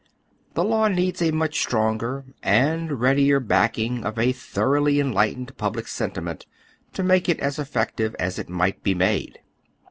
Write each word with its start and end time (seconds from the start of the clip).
The 0.55 0.63
law 0.63 0.87
needs 0.87 1.21
a 1.21 1.29
much 1.29 1.59
stronger 1.59 2.25
and 2.41 2.99
readier 2.99 3.39
backing 3.39 4.03
of 4.03 4.17
a 4.17 4.31
thoroughly 4.31 4.99
enlightened 4.99 5.55
public 5.57 5.87
sentiment 5.87 6.47
to 6.93 7.03
make 7.03 7.29
it 7.29 7.39
as 7.39 7.59
effective 7.59 8.15
as 8.17 8.39
it 8.39 8.49
might 8.49 8.79
he 8.83 8.95
made. 8.95 9.41